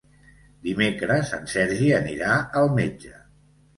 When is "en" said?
1.39-1.45